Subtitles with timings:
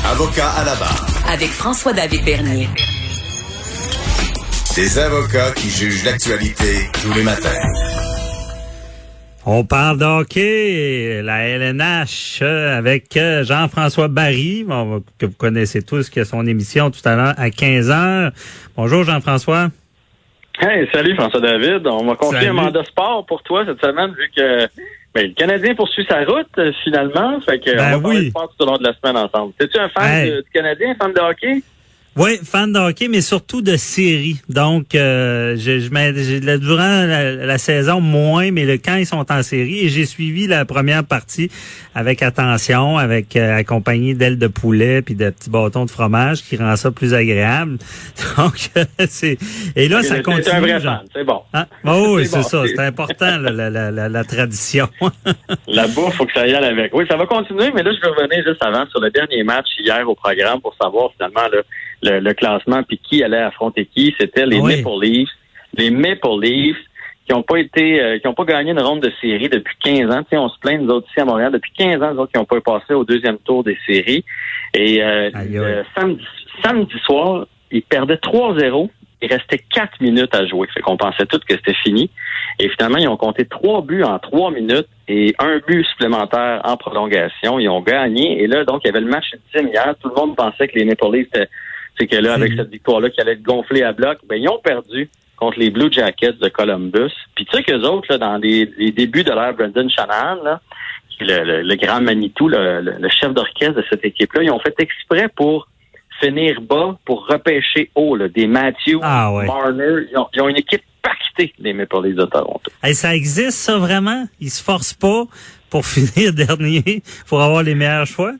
[0.00, 1.06] Avocat à la barre.
[1.30, 2.66] Avec François-David Bernier.
[4.74, 7.48] Des avocats qui jugent l'actualité tous les matins.
[9.44, 16.08] On parle d'hockey, la LNH, euh, avec euh, Jean-François Barry, bon, que vous connaissez tous,
[16.08, 18.32] qui a son émission tout à l'heure à 15 heures.
[18.76, 19.68] Bonjour Jean-François.
[20.60, 21.86] Hey, salut François-David.
[21.86, 22.50] On m'a confié Salut.
[22.50, 24.68] un mandat sport pour toi cette semaine, vu que
[25.14, 27.40] ben, le Canadien poursuit sa route euh, finalement.
[27.40, 28.24] Fait que Ben on va parler oui.
[28.26, 29.52] de sport tout au long de la semaine ensemble.
[29.58, 30.30] T'es-tu un fan Hey.
[30.30, 31.62] de- du Canadien, fan de hockey?
[32.14, 34.36] Oui, fan de hockey, mais surtout de séries.
[34.50, 36.76] Donc, euh, je, je mets- j'ai- là, durant
[37.06, 40.66] la, la saison, moins, mais le quand ils sont en série, et j'ai suivi la
[40.66, 41.50] première partie
[41.94, 46.56] avec attention, avec euh, accompagné d'ailes de poulet puis de petits bâtons de fromage qui
[46.58, 47.78] rend ça plus agréable.
[48.36, 49.38] Donc, euh, c'est
[49.74, 50.42] et là, ça continue.
[50.44, 50.98] T'es un vrai genre.
[50.98, 51.40] fan, c'est bon.
[51.86, 52.62] Oh, oui, C'est c'est bon, ça.
[52.66, 54.86] c'est- C'est important, la, la, la, tradition.
[55.66, 56.92] La bouffe, faut que ça y aille avec.
[56.94, 59.66] Oui, ça va continuer, mais là, je vais revenir juste avant sur le dernier match
[59.78, 61.62] hier au programme pour savoir finalement le,
[62.02, 64.14] le, le classement puis qui allait affronter qui.
[64.18, 64.82] C'était les Oui.
[64.82, 65.30] Maple Leafs.
[65.76, 66.76] Les Maple Leafs
[67.26, 70.10] qui n'ont pas été, euh, qui ont pas gagné une ronde de série depuis 15
[70.12, 70.22] ans.
[70.22, 72.32] Tu sais, on se plaint, nous autres ici à Montréal, depuis 15 ans, nous autres
[72.32, 74.24] qui n'ont pas passé au deuxième tour des séries.
[74.74, 75.30] Et euh,
[75.96, 76.24] samedi,
[76.64, 78.90] samedi soir, ils perdaient 3-0.
[79.24, 80.66] Il restait 4 minutes à jouer.
[80.74, 82.10] Fait qu'on pensait tous que c'était fini.
[82.58, 86.76] Et finalement, ils ont compté trois buts en trois minutes et un but supplémentaire en
[86.76, 87.60] prolongation.
[87.60, 88.42] Ils ont gagné.
[88.42, 89.94] Et là, donc, il y avait le match ultime hier.
[90.02, 91.48] Tout le monde pensait que les Maple Leafs, c'était-
[91.98, 92.58] c'est que là, avec Mhm.
[92.58, 95.90] cette victoire-là, qui allait être gonflée à bloc, ben, ils ont perdu contre les Blue
[95.92, 97.10] Jackets de Columbus.
[97.34, 100.60] Puis tu sais qu'eux autres, là, dans les, les débuts de l'ère Brendan Shanahan, là,
[101.10, 104.42] qui est le, le- le grand Manitou, le, le- le chef d'orchestre de cette équipe-là,
[104.44, 105.68] ils ont fait exprès pour
[106.20, 109.46] finir bas, pour repêcher haut, là, des Matthews, Ah ouais.
[109.46, 110.06] Marner.
[110.12, 112.70] Ils ont, ils ont une équipe pactée, les Maple Leafs de Toronto.
[112.82, 114.26] Hey, ça existe, ça, vraiment?
[114.40, 115.24] Ils se forcent pas
[115.68, 118.32] pour finir dernier, pour avoir les meilleurs choix?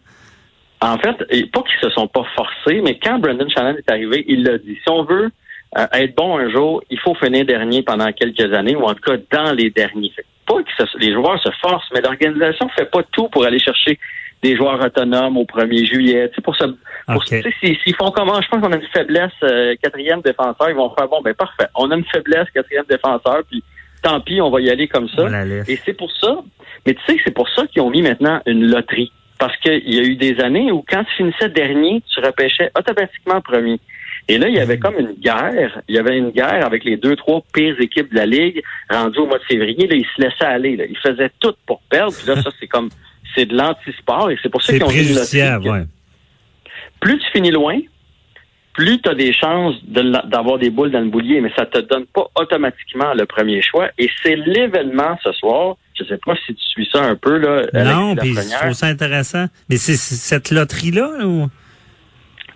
[0.82, 1.16] En fait,
[1.52, 4.76] pas qu'ils se sont pas forcés, mais quand Brendan Shannon est arrivé, il l'a dit.
[4.82, 5.30] Si on veut
[5.78, 9.02] euh, être bon un jour, il faut finir dernier pendant quelques années, ou en tout
[9.02, 10.10] cas dans les derniers.
[10.14, 13.96] Fait pas que les joueurs se forcent, mais l'organisation fait pas tout pour aller chercher
[14.42, 16.28] des joueurs autonomes au 1er juillet.
[16.30, 16.66] Tu sais, pour ça,
[17.06, 17.26] pour, OK.
[17.26, 20.74] tu sais, s'ils font comment, je pense qu'on a une faiblesse euh, quatrième défenseur, ils
[20.74, 21.68] vont faire bon, ben parfait.
[21.76, 23.62] On a une faiblesse quatrième défenseur, puis
[24.02, 25.28] tant pis, on va y aller comme ça.
[25.68, 26.42] Et c'est pour ça,
[26.84, 29.12] mais tu sais que c'est pour ça qu'ils ont mis maintenant une loterie.
[29.42, 33.40] Parce qu'il y a eu des années où quand tu finissais dernier, tu repêchais automatiquement
[33.40, 33.80] premier.
[34.28, 35.82] Et là, il y avait comme une guerre.
[35.88, 39.18] Il y avait une guerre avec les deux, trois pires équipes de la Ligue rendues
[39.18, 39.88] au mois de février.
[39.88, 40.76] Là, ils se laissaient aller.
[40.76, 40.84] Là.
[40.88, 42.14] Ils faisaient tout pour perdre.
[42.16, 42.88] Puis là, ça, c'est comme
[43.34, 44.30] c'est de l'anti-sport.
[44.30, 45.86] Et c'est pour ça qu'ils ont que ouais.
[47.00, 47.80] Plus tu finis loin,
[48.74, 51.78] plus tu as des chances de d'avoir des boules dans le boulier, mais ça te
[51.78, 53.88] donne pas automatiquement le premier choix.
[53.98, 55.76] Et c'est l'événement ce soir.
[55.98, 57.66] Je sais pas si tu suis ça un peu, là.
[57.84, 59.46] Non, puis je trouve ça intéressant.
[59.68, 61.48] Mais c'est cette loterie-là, ou?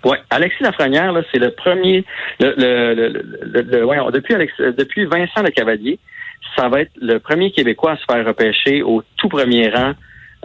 [0.05, 2.05] Ouais, Alexis Lafrenière, là, c'est le premier,
[2.39, 3.09] le, le, le,
[3.43, 5.99] le- le- voyons, depuis Alex, depuis Vincent Le Cavalier,
[6.57, 9.95] ça va être le premier Québécois à se faire repêcher au tout premier rang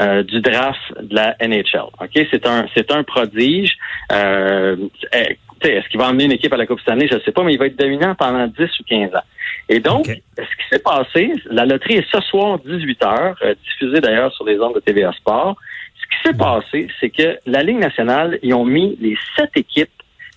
[0.02, 1.90] euh, du draft de la NHL.
[2.02, 3.74] Ok, c'est un, c'est un prodige.
[4.12, 4.76] Euh,
[5.14, 5.38] eh,
[5.70, 7.08] est-ce qu'il va emmener une équipe à la Coupe Stanley?
[7.10, 9.24] Je ne sais pas, mais il va être dominant pendant 10 ou 15 ans.
[9.70, 14.02] Et donc, ce qui s'est passé, la loterie est ce soir 18 h, euh, diffusée
[14.02, 15.56] d'ailleurs sur les ondes de TVA Sport.
[15.96, 19.90] Ce qui s'est passé, c'est que la Ligue nationale, ils ont mis les sept équipes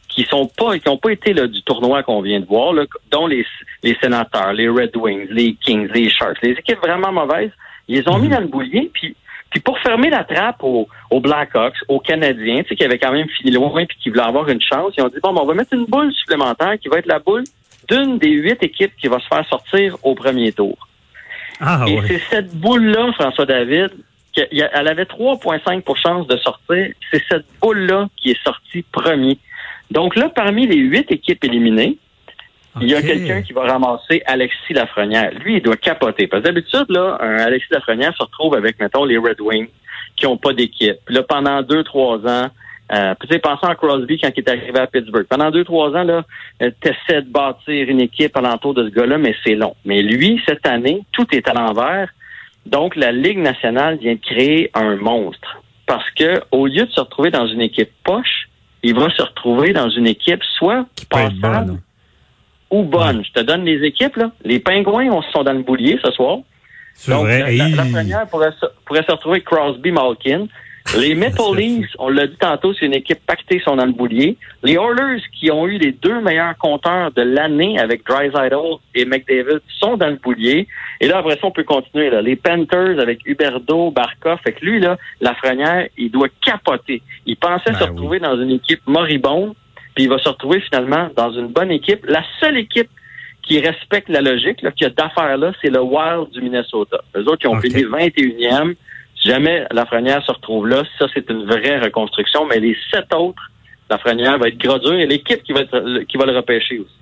[0.09, 2.85] qui sont pas, qui n'ont pas été là, du tournoi qu'on vient de voir, là,
[3.11, 3.45] dont les,
[3.83, 7.51] les sénateurs, les Red Wings, les Kings, les Sharks, les équipes vraiment mauvaises,
[7.89, 9.17] ils les ont mis dans le boulier, puis
[9.55, 13.13] puis pour fermer la trappe aux, aux Blackhawks, aux Canadiens, tu sais, qui avaient quand
[13.13, 15.47] même fini loin puis qui voulaient avoir une chance, ils ont dit bon, ben, on
[15.47, 17.45] va mettre une boule supplémentaire qui va être la boule
[17.89, 20.77] d'une des huit équipes qui va se faire sortir au premier tour.
[21.61, 22.05] Ah, Et ouais.
[22.09, 23.91] c'est cette boule-là, François David,
[24.33, 26.89] qu'elle elle avait 3,5 pour chance de sortir.
[27.13, 29.39] C'est cette boule-là qui est sortie premier.
[29.93, 31.99] Donc là, parmi les huit équipes éliminées,
[32.81, 35.33] il y a quelqu'un qui va ramasser Alexis Lafrenière.
[35.45, 36.27] Lui, il doit capoter.
[36.27, 39.69] Parce que d'habitude, là, un Alexis Lafrenière se retrouve avec, mettons, les Red Wings
[40.17, 40.97] qui ont pas d'équipe.
[41.05, 42.49] Puis là, pendant deux, trois ans,
[42.93, 45.27] euh, tu sais, pensons à Crosby quand il est arrivé à Pittsburgh.
[45.27, 46.25] Pendant deux, trois ans, là,
[46.63, 49.75] euh, t'essaies de bâtir une équipe alentour de ce gars-là, mais c'est long.
[49.85, 52.11] Mais lui, cette année, tout est à l'envers.
[52.67, 55.63] Donc, la Ligue nationale vient de créer un monstre.
[55.87, 58.49] Parce que, au lieu de se retrouver dans une équipe poche,
[58.83, 61.79] il va se retrouver dans une équipe soit Qui.
[62.75, 63.25] Ou bonne.
[63.25, 64.31] Je te donne les équipes, là.
[64.45, 66.39] Les Pingouins, on sont dans le boulier ce soir.
[67.09, 67.39] Donc, vrai.
[67.41, 67.93] la, la- la Hey.
[67.93, 70.47] première pourrait se, pourrait se retrouver avec Crosby Malkin.
[70.99, 74.37] Les Maple Leafs, on l'a dit tantôt, c'est une équipe pactée, sont dans le boulier.
[74.63, 78.55] Les Oilers, qui ont eu les deux meilleurs compteurs de l'année avec Drysdale
[78.95, 80.69] et McDavid, sont dans le boulier.
[81.01, 82.11] Et là, après ça, on peut continuer.
[82.11, 82.21] Là.
[82.23, 84.39] Les Panthers avec Huberdo, Barkov.
[84.45, 87.03] Fait que lui, là, Lafrenière, il doit capoter.
[87.27, 89.55] Il pensait Ben se retrouver dans une équipe moribonde,
[89.95, 92.05] puis il va se retrouver finalement dans une bonne équipe.
[92.07, 92.91] La seule équipe
[93.43, 96.99] qui respecte la logique, là, qui a d'affaires là, c'est le Wild du Minnesota.
[97.17, 97.63] Eux autres qui ont OK.
[97.63, 98.75] fini 21e.
[99.21, 102.47] Si jamais Lafrenière se retrouve là, ça, c'est une vraie reconstruction.
[102.47, 103.43] Mais les sept autres,
[103.91, 106.95] Lafrenière va être gros dur et l'équipe qui va être, qui va le repêcher aussi.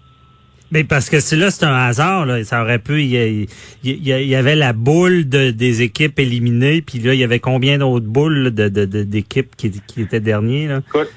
[0.73, 2.25] Mais parce que c'est là, c'est un hasard.
[2.25, 2.43] Là.
[2.45, 3.03] Ça aurait pu.
[3.03, 3.47] Il
[3.85, 8.07] y, avait la boule de, des équipes éliminées, puis là, il y avait combien d'autres
[8.07, 10.81] boules là, de, d'équipes qui, qui étaient derniers là?
[10.89, 11.11] Écoute,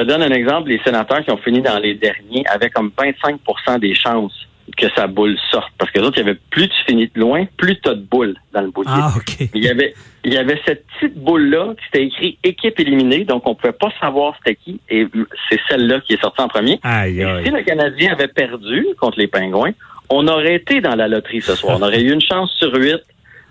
[0.00, 0.68] te donne un exemple.
[0.70, 4.32] Les sénateurs qui ont fini dans les derniers avaient comme 25% des chances
[4.76, 5.70] que sa boule sorte.
[5.78, 7.94] Parce que les autres, il y avait plus tu finis de loin, plus tu as
[7.94, 8.90] de boules dans le boulier.
[8.92, 9.48] Ah, ok.
[9.54, 9.94] Il y avait,
[10.24, 13.90] il y avait cette petite boule-là qui était écrit équipe éliminée, donc on pouvait pas
[14.00, 15.06] savoir c'était qui, et
[15.48, 16.80] c'est celle-là qui est sortie en premier.
[16.82, 17.44] Aïe, Et aïe.
[17.44, 19.70] si le Canadien avait perdu contre les Pingouins,
[20.10, 21.78] on aurait été dans la loterie ce soir.
[21.80, 23.00] On aurait eu une chance sur huit.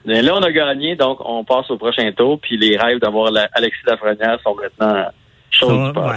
[0.07, 3.31] Mais là, on a gagné, donc on passe au prochain tour, puis les rêves d'avoir
[3.31, 5.05] la- Alexis Lafrenière sont maintenant
[5.51, 6.15] choses Ça, ouais.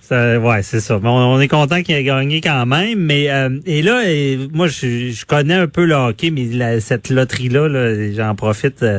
[0.00, 0.98] Ça, ouais, c'est ça.
[0.98, 4.00] Bon, on est content qu'il ait gagné quand même, mais euh, et là,
[4.52, 8.82] moi, je, je connais un peu le hockey, mais la- cette loterie-là, là, j'en profite
[8.82, 8.98] euh,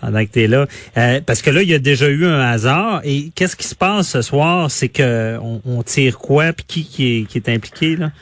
[0.00, 2.38] pendant que tu es là, Euh, parce que là, il y a déjà eu un
[2.38, 3.00] hasard.
[3.02, 6.84] Et qu'est-ce qui se passe ce soir, c'est que on, on tire quoi, puis qui
[6.84, 8.12] qui est, qui est impliqué là?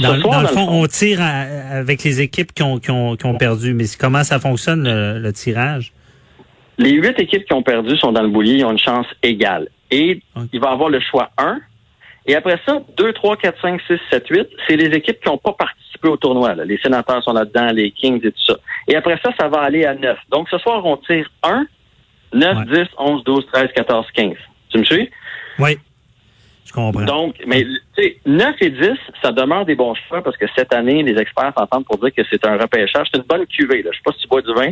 [0.00, 3.16] Dans, soir, dans le fond, on tire à- avec les équipes qui ont, qui ont,
[3.16, 5.92] qui ont perdu, mais comment ça fonctionne le, le tirage?
[6.78, 9.68] Les huit équipes qui ont perdu sont dans le boulier, ils ont une chance égale.
[9.90, 10.48] Et Ok.
[10.52, 11.60] il va avoir le choix 1.
[12.26, 15.38] Et après ça, 2, 3, 4, 5, 6, 7, 8, c'est les équipes qui n'ont
[15.38, 16.54] pas participé au tournoi.
[16.54, 16.64] là.
[16.64, 18.56] Les sénateurs sont là-dedans, les Kings et tout ça.
[18.86, 20.18] Et après ça, ça va aller à 9.
[20.30, 21.66] Donc ce soir, on tire 1,
[22.34, 22.84] 9, Ouais.
[22.84, 24.34] 10, 11, 12, 13, 14, 15.
[24.70, 25.10] Tu me suis?
[25.58, 25.78] Oui,
[26.68, 27.04] je comprends.
[27.04, 28.80] Donc, mais tu sais, 9 et 10,
[29.22, 32.22] ça demeure des bons choix parce que cette année, les experts s'entendent pour dire que
[32.30, 33.06] c'est un repêchage.
[33.12, 33.82] C'est une bonne cuvée.
[33.82, 33.90] Là.
[33.92, 34.70] Je sais pas si tu bois du vin.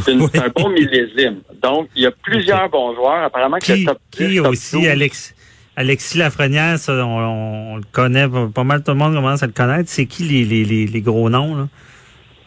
[0.00, 0.28] C'est Oui.
[0.34, 1.40] un bon millésime.
[1.62, 3.24] Donc, il y a plusieurs bons joueurs.
[3.24, 5.34] Apparemment que qui, le top 10, qui top aussi, 12, Alex,
[5.76, 9.46] Alexis Lafrenière, ça, on, on le connaît, pas pas mal tout le monde commence à
[9.46, 9.88] le connaître.
[9.88, 11.68] C'est qui les, les, les, les gros noms, là?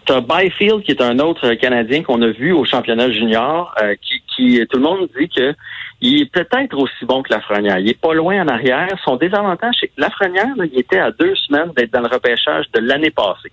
[0.05, 4.21] T'as Byfield, qui est un autre Canadien qu'on a vu au championnat junior, euh, qui,
[4.35, 5.55] qui tout le monde dit que
[6.01, 7.79] il est peut-être aussi bon que Lafrenière.
[7.79, 8.89] Il est pas loin en arrière.
[9.05, 12.65] Son désavantage, c'est que Lafrenière, là, il était à deux semaines d'être dans le repêchage
[12.73, 13.51] de l'année passée.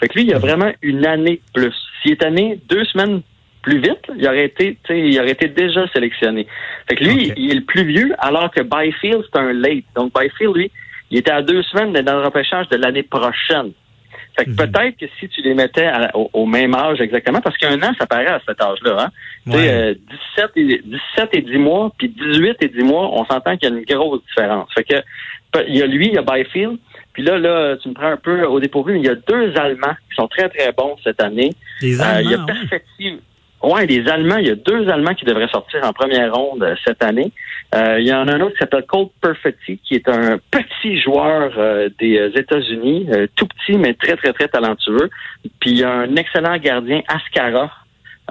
[0.00, 1.74] Fait que lui, il a vraiment une année de plus.
[2.02, 3.20] S'il est année deux semaines
[3.60, 6.46] plus vite, il aurait été, il aurait été déjà sélectionné.
[6.88, 9.84] Fait que lui, il est le plus vieux, alors que Byfield, c'est un late.
[9.94, 10.70] Donc Byfield, lui,
[11.10, 13.72] il était à deux semaines d'être dans le repêchage de l'année prochaine.
[14.36, 14.56] Fait que Mhm.
[14.56, 17.92] peut-être que si tu les mettais à- au, au même âge exactement, parce qu'un an,
[17.98, 19.08] ça paraît à cet âge-là, hein?
[19.46, 19.68] Tu sais, Ouais.
[19.68, 19.94] euh,
[20.36, 23.72] 17, et, 17 et 10 mois, puis 18 et 10 mois, on s'entend qu'il y
[23.72, 24.68] a une grosse différence.
[24.74, 24.94] Fait que
[25.66, 26.78] il y a lui, il y a Byfield,
[27.12, 29.52] puis là, là, tu me prends un peu au dépourvu, mais il y a deux
[29.58, 31.50] Allemands qui sont très, très bons cette année.
[31.82, 33.18] Les Euh, il y a Allemands, ouais.
[33.62, 36.74] Ouais, les Allemands, il y a deux Allemands qui devraient sortir en première ronde euh,
[36.86, 37.30] cette année.
[37.74, 40.98] Euh, il y en a un autre qui s'appelle Colt Perfetti, qui est un petit
[41.00, 45.10] joueur euh, des euh, États-Unis, euh, tout petit, mais très, très, très talentueux.
[45.60, 47.70] Puis il y a un excellent gardien, Askara,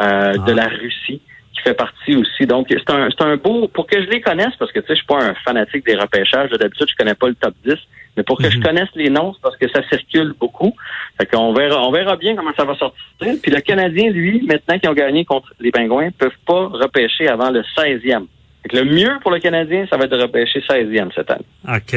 [0.01, 0.55] euh, de Ah.
[0.55, 1.21] la Russie,
[1.53, 2.45] qui fait partie aussi.
[2.47, 3.67] Donc, c'est un, c'est un beau...
[3.67, 5.95] Pour que je les connaisse, parce que, tu sais, je suis pas un fanatique des
[5.95, 6.49] repêchages.
[6.51, 7.75] D'habitude, je connais pas le top 10.
[8.19, 8.63] Mais pour que je Mhm.
[8.63, 10.75] connaisse les noms, c'est parce que ça circule beaucoup.
[11.17, 12.97] Fait qu'on verra, on verra bien comment ça va sortir.
[13.41, 17.49] Puis le Canadien, lui, maintenant qu'ils ont gagné contre les Pingouins, peuvent pas repêcher avant
[17.49, 18.27] le 16e.
[18.69, 21.45] Que le mieux pour le Canadien, ça va être de repêcher 16e cette année.
[21.67, 21.95] OK.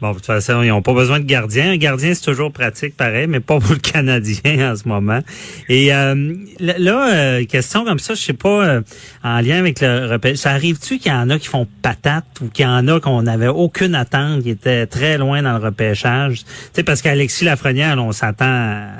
[0.00, 1.70] Bon, de toute façon, ils n'ont pas besoin de gardien.
[1.70, 5.20] Un gardien, c'est toujours pratique, pareil, mais pas pour le Canadien en ce moment.
[5.68, 8.80] Et euh, là, euh, question comme ça, je sais pas, euh,
[9.22, 12.48] en lien avec le repêchage, ça arrive-tu qu'il y en a qui font patate ou
[12.48, 16.44] qu'il y en a qu'on n'avait aucune attente, qui étaient très loin dans le repêchage?
[16.44, 18.44] Tu sais, parce qu'Alexis Lafrenière, là, on s'attend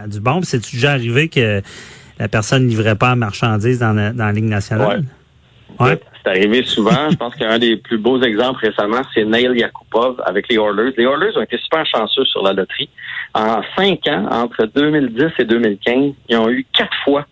[0.05, 0.43] à du bon.
[0.43, 1.61] C'est-tu déjà arrivé que
[2.19, 5.05] la personne ne livrait pas la marchandise dans la, dans la Ligue nationale?
[5.81, 5.99] Ouais.
[6.25, 7.11] C'est arrivé souvent.
[7.11, 10.95] Je pense qu'un des plus beaux exemples récemment, c'est Neil Yakupov avec les Oilers.
[10.97, 12.89] Les Oilers ont été super chanceux sur la loterie.
[13.35, 17.27] En cinq ans, entre 2010 et 2015, ils ont eu quatre fois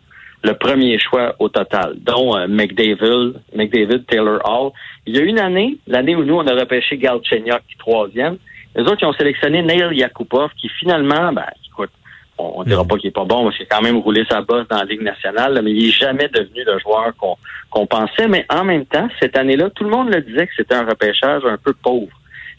[0.45, 4.73] le premier choix au total, dont euh, McDavid, McDavid, Taylor Hall.
[5.07, 8.37] Il y a une année, l'année où nous, on a repêché Galchenyuk, troisième.
[8.75, 11.47] Les autres, ils ont sélectionné Neil Yakupov, qui finalement, ben,
[12.43, 14.41] on, on dira pas qu'il est pas bon, parce qu'il a quand même roulé sa
[14.43, 17.37] bosse dans la Ligue nationale, là, mais il est jamais devenu le joueur qu'on
[17.71, 18.29] qu'on pensait.
[18.29, 21.43] Mais en même temps, cette année-là, tout le monde le disait que c'était un repêchage
[21.45, 22.09] un peu pauvre.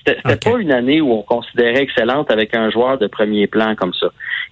[0.06, 0.54] C'était c'était Ok.
[0.56, 4.08] pas une année où on considérait excellente avec un joueur de premier plan comme ça.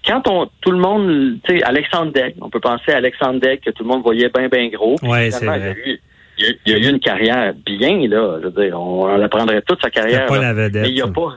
[0.07, 3.59] Quand on tout le monde, tu sais, Alexandre Degg, on peut penser à Alexandre Degg
[3.59, 4.95] que tout le monde voyait bien, bien gros.
[5.03, 5.81] Ouais, c'est finalement, il y a vrai.
[5.91, 5.99] eu-
[6.65, 8.39] il, a, eu une carrière bien, là.
[8.41, 10.25] Je veux dire, on, on apprendrait toute sa carrière.
[10.25, 10.81] pas la vedette.
[10.83, 11.33] Mais il a pas,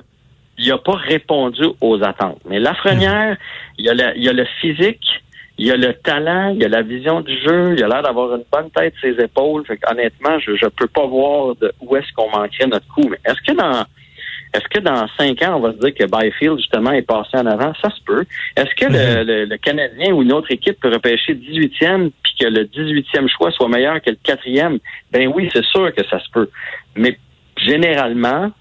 [0.58, 2.40] il a pas répondu aux attentes.
[2.48, 3.36] Mais Lafrenière,
[3.78, 5.04] il, a il y a le physique,
[5.58, 8.44] il a le talent, il a la vision du jeu, il a l'air d'avoir une
[8.50, 9.64] bonne tête sur ses épaules.
[9.66, 13.08] Fait honnêtement, je ne peux pas voir de où est-ce qu'on manquerait notre coup.
[13.08, 13.84] Mais est-ce que dans
[14.54, 17.46] est-ce que dans cinq ans, on va se dire que Byfield, justement, est passé en
[17.46, 17.72] avant?
[17.82, 18.24] Ça se peut.
[18.56, 22.64] Est-ce que le, le, Canadien ou une autre équipe peut repêcher 18e puis que le
[22.64, 24.78] 18e choix soit meilleur que le quatrième?
[25.10, 26.48] Ben oui, c'est sûr que ça se peut.
[26.94, 27.18] Mais
[27.56, 28.52] généralement,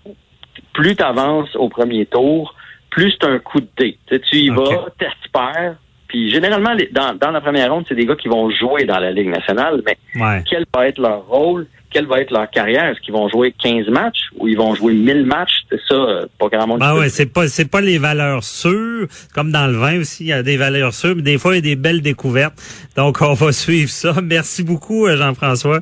[0.73, 2.55] plus tu avances au premier tour,
[2.89, 3.97] plus c'est un coup de dé.
[4.07, 5.75] Tu, tu y vas, t'espères,
[6.13, 9.11] puis généralement, dans, dans la première ronde, c'est des gars qui vont jouer dans la
[9.11, 11.65] Ligue nationale, mais quel va être leur rôle?
[11.89, 12.85] Quelle va être leur carrière?
[12.85, 15.63] Est-ce qu'ils vont jouer 15 matchs ou ils vont jouer 1000 matchs?
[15.69, 16.79] C'est ça, euh, pas grand monde.
[16.81, 19.07] Ah ouais, c'est pas, c'est pas les valeurs sûres.
[19.33, 21.55] Comme dans le vin aussi, il y a des valeurs sûres, mais des fois, il
[21.55, 22.53] y a des belles découvertes.
[22.95, 24.13] Donc, on va suivre ça.
[24.23, 25.79] Merci beaucoup, euh, Jean-François.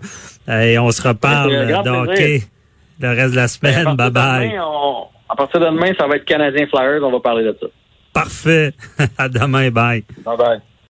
[0.48, 2.44] Et on se reparle d'hockey
[3.02, 3.96] le reste de la semaine.
[3.96, 4.58] Bye bye.
[5.30, 7.04] à partir de demain, ça va être Canadien Flyers.
[7.04, 7.68] On va parler de ça.
[8.14, 8.74] Parfait.
[9.18, 9.70] À demain.
[9.72, 10.04] Bye.
[10.26, 10.62] Bye bye.